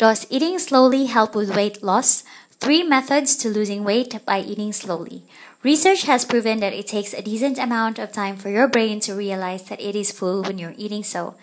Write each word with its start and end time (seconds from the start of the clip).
Does 0.00 0.26
eating 0.30 0.58
slowly 0.58 1.04
help 1.12 1.34
with 1.34 1.54
weight 1.54 1.82
loss? 1.82 2.24
Three 2.58 2.82
methods 2.82 3.36
to 3.36 3.50
losing 3.50 3.84
weight 3.84 4.18
by 4.24 4.40
eating 4.40 4.72
slowly. 4.72 5.24
Research 5.62 6.04
has 6.04 6.24
proven 6.24 6.60
that 6.60 6.72
it 6.72 6.86
takes 6.86 7.12
a 7.12 7.20
decent 7.20 7.58
amount 7.58 7.98
of 7.98 8.10
time 8.10 8.36
for 8.36 8.48
your 8.48 8.66
brain 8.66 9.00
to 9.00 9.12
realize 9.12 9.64
that 9.64 9.78
it 9.78 9.94
is 9.94 10.10
full 10.10 10.42
when 10.42 10.56
you're 10.56 10.72
eating 10.78 11.04
so. 11.04 11.34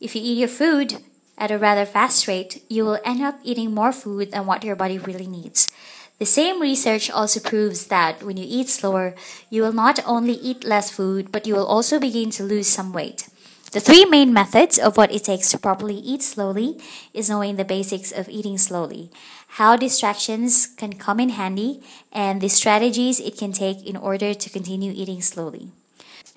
If 0.00 0.16
you 0.16 0.22
eat 0.24 0.38
your 0.38 0.48
food 0.48 0.96
at 1.38 1.52
a 1.52 1.58
rather 1.58 1.86
fast 1.86 2.26
rate, 2.26 2.64
you 2.68 2.84
will 2.84 2.98
end 3.04 3.22
up 3.22 3.38
eating 3.44 3.72
more 3.72 3.92
food 3.92 4.32
than 4.32 4.46
what 4.46 4.64
your 4.64 4.74
body 4.74 4.98
really 4.98 5.28
needs. 5.28 5.70
The 6.18 6.26
same 6.26 6.60
research 6.60 7.08
also 7.08 7.38
proves 7.38 7.86
that 7.86 8.24
when 8.24 8.36
you 8.36 8.46
eat 8.48 8.68
slower, 8.68 9.14
you 9.48 9.62
will 9.62 9.72
not 9.72 10.00
only 10.04 10.34
eat 10.34 10.64
less 10.64 10.90
food, 10.90 11.30
but 11.30 11.46
you 11.46 11.54
will 11.54 11.66
also 11.66 12.00
begin 12.00 12.30
to 12.30 12.42
lose 12.42 12.66
some 12.66 12.92
weight. 12.92 13.28
The 13.72 13.80
three 13.80 14.04
main 14.04 14.34
methods 14.34 14.78
of 14.78 14.98
what 14.98 15.10
it 15.10 15.24
takes 15.24 15.50
to 15.50 15.58
properly 15.58 15.96
eat 15.96 16.20
slowly 16.20 16.78
is 17.14 17.30
knowing 17.30 17.56
the 17.56 17.64
basics 17.64 18.12
of 18.12 18.28
eating 18.28 18.58
slowly, 18.58 19.10
how 19.56 19.76
distractions 19.76 20.66
can 20.66 21.00
come 21.00 21.18
in 21.18 21.30
handy, 21.30 21.80
and 22.12 22.42
the 22.42 22.50
strategies 22.50 23.18
it 23.18 23.38
can 23.38 23.52
take 23.52 23.80
in 23.88 23.96
order 23.96 24.34
to 24.34 24.50
continue 24.50 24.92
eating 24.94 25.22
slowly. 25.22 25.72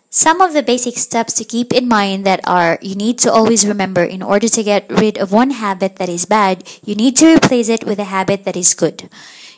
Some 0.09 0.39
of 0.39 0.53
the 0.53 0.63
basic 0.63 0.95
steps 0.95 1.33
to 1.33 1.43
keep 1.43 1.73
in 1.73 1.89
mind 1.89 2.25
that 2.25 2.39
are 2.47 2.79
you 2.81 2.95
need 2.95 3.19
to 3.19 3.31
always 3.33 3.67
remember 3.67 4.05
in 4.05 4.23
order 4.23 4.47
to 4.47 4.63
get 4.63 4.89
rid 4.89 5.17
of 5.17 5.33
one 5.33 5.59
habit 5.59 5.97
that 5.97 6.07
is 6.07 6.23
bad, 6.23 6.63
you 6.85 6.95
need 6.95 7.17
to 7.17 7.35
replace 7.35 7.67
it 7.67 7.83
with 7.83 7.99
a 7.99 8.07
habit 8.15 8.45
that 8.45 8.55
is 8.55 8.73
good. 8.73 9.09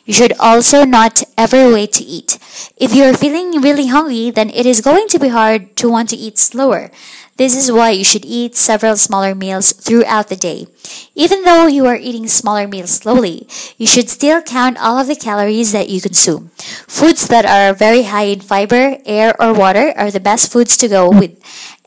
You 0.04 0.14
should 0.14 0.32
also 0.40 0.84
not 0.84 1.22
ever 1.38 1.72
wait 1.72 1.92
to 1.92 2.02
eat. 2.02 2.38
If 2.76 2.94
you're 2.94 3.14
feeling 3.14 3.60
really 3.60 3.86
hungry, 3.88 4.30
then 4.30 4.50
it 4.50 4.66
is 4.66 4.80
going 4.80 5.08
to 5.08 5.18
be 5.18 5.28
hard 5.28 5.76
to 5.76 5.88
want 5.88 6.08
to 6.10 6.16
eat 6.16 6.38
slower. 6.38 6.90
This 7.38 7.54
is 7.54 7.70
why 7.70 7.90
you 7.90 8.02
should 8.02 8.24
eat 8.24 8.56
several 8.56 8.96
smaller 8.96 9.32
meals 9.32 9.72
throughout 9.72 10.26
the 10.26 10.34
day. 10.34 10.66
Even 11.14 11.44
though 11.44 11.68
you 11.68 11.86
are 11.86 11.94
eating 11.94 12.26
smaller 12.26 12.66
meals 12.66 12.90
slowly, 12.90 13.46
you 13.78 13.86
should 13.86 14.10
still 14.10 14.42
count 14.42 14.76
all 14.82 14.98
of 14.98 15.06
the 15.06 15.14
calories 15.14 15.70
that 15.70 15.88
you 15.88 16.00
consume. 16.00 16.50
Foods 16.88 17.28
that 17.28 17.44
are 17.44 17.74
very 17.76 18.04
high 18.04 18.32
in 18.32 18.40
fiber, 18.40 18.96
air, 19.04 19.36
or 19.38 19.52
water 19.52 19.92
are 19.94 20.10
the 20.10 20.18
best 20.18 20.50
foods 20.50 20.74
to 20.78 20.88
go 20.88 21.10
with. 21.10 21.36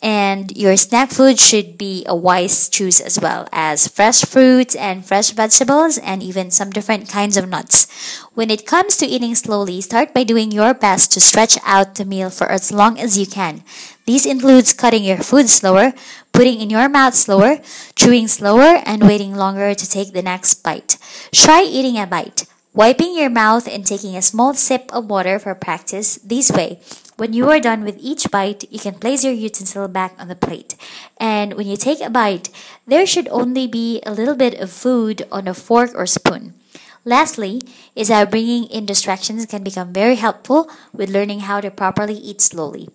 And 0.01 0.55
your 0.55 0.77
snack 0.77 1.09
food 1.09 1.39
should 1.39 1.75
be 1.77 2.05
a 2.05 2.15
wise 2.15 2.69
choice 2.69 3.01
as 3.01 3.19
well 3.19 3.49
as 3.51 3.87
fresh 3.87 4.23
fruits 4.23 4.75
and 4.75 5.03
fresh 5.03 5.31
vegetables 5.31 5.97
and 5.97 6.21
even 6.21 6.51
some 6.51 6.69
different 6.69 7.09
kinds 7.09 7.35
of 7.35 7.49
nuts. 7.49 7.89
When 8.35 8.51
it 8.51 8.67
comes 8.67 8.95
to 8.97 9.07
eating 9.07 9.33
slowly, 9.33 9.81
start 9.81 10.13
by 10.13 10.23
doing 10.23 10.51
your 10.51 10.73
best 10.73 11.11
to 11.13 11.19
stretch 11.19 11.57
out 11.65 11.95
the 11.95 12.05
meal 12.05 12.29
for 12.29 12.47
as 12.47 12.71
long 12.71 12.99
as 12.99 13.17
you 13.17 13.25
can. 13.25 13.63
This 14.05 14.25
includes 14.25 14.71
cutting 14.71 15.03
your 15.03 15.17
food 15.17 15.49
slower, 15.49 15.93
putting 16.31 16.61
in 16.61 16.69
your 16.69 16.89
mouth 16.89 17.15
slower, 17.15 17.57
chewing 17.95 18.27
slower, 18.27 18.81
and 18.85 19.01
waiting 19.01 19.35
longer 19.35 19.73
to 19.73 19.89
take 19.89 20.13
the 20.13 20.21
next 20.21 20.61
bite. 20.63 20.97
Try 21.33 21.63
eating 21.63 21.97
a 21.97 22.05
bite, 22.05 22.45
wiping 22.73 23.17
your 23.17 23.29
mouth 23.29 23.67
and 23.67 23.85
taking 23.85 24.15
a 24.15 24.21
small 24.21 24.53
sip 24.53 24.89
of 24.93 25.09
water 25.09 25.39
for 25.39 25.53
practice. 25.55 26.15
This 26.23 26.51
way, 26.51 26.79
when 27.17 27.33
you 27.33 27.49
are 27.49 27.59
done 27.59 27.83
with 27.83 27.97
each 27.99 28.31
bite, 28.31 28.63
you 28.71 28.79
can 28.79 28.95
place 28.95 29.23
your 29.23 29.33
utensil 29.33 29.87
back 29.87 30.13
on 30.17 30.27
the 30.27 30.35
plate. 30.35 30.75
And 31.17 31.53
when 31.53 31.67
you 31.67 31.75
take 31.75 32.01
a 32.01 32.09
bite, 32.09 32.49
there 32.87 33.05
should 33.05 33.27
only 33.29 33.67
be 33.67 34.01
a 34.05 34.13
little 34.13 34.35
bit 34.35 34.59
of 34.59 34.71
food 34.71 35.27
on 35.31 35.47
a 35.47 35.53
fork 35.53 35.91
or 35.95 36.05
spoon. 36.05 36.55
Lastly, 37.03 37.59
is 37.95 38.09
how 38.09 38.25
bringing 38.25 38.65
in 38.65 38.85
distractions 38.85 39.45
can 39.47 39.63
become 39.63 39.91
very 39.91 40.15
helpful 40.15 40.69
with 40.93 41.09
learning 41.09 41.41
how 41.41 41.59
to 41.59 41.71
properly 41.71 42.13
eat 42.13 42.39
slowly. 42.41 42.89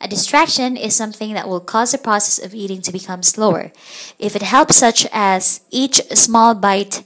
A 0.00 0.08
distraction 0.08 0.76
is 0.76 0.96
something 0.96 1.32
that 1.34 1.48
will 1.48 1.60
cause 1.60 1.92
the 1.92 1.98
process 1.98 2.44
of 2.44 2.54
eating 2.54 2.82
to 2.82 2.92
become 2.92 3.22
slower. 3.22 3.70
If 4.18 4.34
it 4.34 4.42
helps, 4.42 4.76
such 4.76 5.06
as 5.12 5.60
each 5.70 6.02
small 6.10 6.54
bite, 6.54 7.04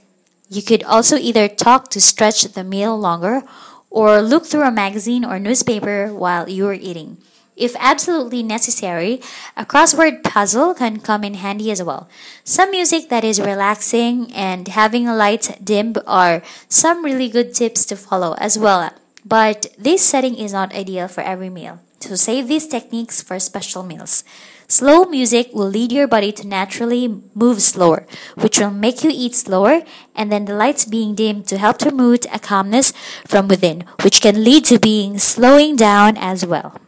you 0.49 0.61
could 0.61 0.83
also 0.83 1.17
either 1.17 1.47
talk 1.47 1.89
to 1.91 2.01
stretch 2.01 2.43
the 2.43 2.63
meal 2.63 2.97
longer 2.97 3.43
or 3.89 4.21
look 4.21 4.45
through 4.45 4.63
a 4.63 4.71
magazine 4.71 5.25
or 5.25 5.39
newspaper 5.39 6.13
while 6.13 6.49
you 6.49 6.67
are 6.67 6.73
eating. 6.73 7.17
If 7.57 7.75
absolutely 7.79 8.43
necessary, 8.43 9.19
a 9.57 9.65
crossword 9.65 10.23
puzzle 10.23 10.75
can 10.75 10.99
come 10.99 11.23
in 11.23 11.33
handy 11.33 11.71
as 11.71 11.81
well. 11.81 12.07
Some 12.43 12.69
music 12.69 13.09
that 13.09 13.23
is 13.23 13.41
relaxing 13.41 14.31
and 14.31 14.67
having 14.67 15.07
a 15.07 15.15
light 15.15 15.57
dim 15.63 15.95
are 16.05 16.43
some 16.69 17.03
really 17.03 17.29
good 17.29 17.55
tips 17.55 17.83
to 17.85 17.95
follow 17.95 18.35
as 18.37 18.59
well. 18.59 18.93
But 19.25 19.73
this 19.77 20.05
setting 20.05 20.35
is 20.35 20.53
not 20.53 20.75
ideal 20.75 21.07
for 21.07 21.21
every 21.21 21.49
meal. 21.49 21.81
So 21.99 22.15
save 22.15 22.47
these 22.47 22.67
techniques 22.67 23.21
for 23.21 23.39
special 23.39 23.83
meals. 23.83 24.23
Slow 24.67 25.05
music 25.05 25.49
will 25.53 25.67
lead 25.67 25.91
your 25.91 26.07
body 26.07 26.31
to 26.33 26.47
naturally 26.47 27.21
move 27.33 27.61
slower, 27.61 28.05
which 28.35 28.59
will 28.59 28.71
make 28.71 29.03
you 29.03 29.09
eat 29.11 29.33
slower, 29.33 29.81
and 30.15 30.31
then 30.31 30.45
the 30.45 30.55
lights 30.55 30.85
being 30.85 31.15
dimmed 31.15 31.47
to 31.47 31.57
help 31.57 31.79
promote 31.79 32.25
a 32.31 32.39
calmness 32.39 32.93
from 33.25 33.47
within, 33.47 33.85
which 34.03 34.21
can 34.21 34.43
lead 34.43 34.65
to 34.65 34.77
being 34.77 35.17
slowing 35.17 35.75
down 35.75 36.17
as 36.17 36.45
well. 36.45 36.79